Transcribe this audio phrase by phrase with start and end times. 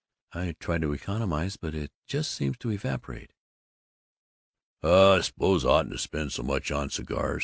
[0.33, 3.33] I try to economize, but it just seems to evaporate."
[4.81, 7.39] "I suppose I oughtn't to spend so much on cigars.